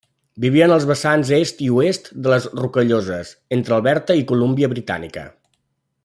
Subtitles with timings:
[0.43, 5.27] Vivien als vessants est i oest de les Rocalloses, entre Alberta i Colúmbia Britànica.